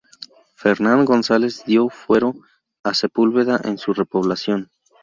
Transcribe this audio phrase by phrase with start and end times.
[0.55, 2.33] Fernán González dio fuero
[2.83, 4.71] a Sepúlveda en su repoblación.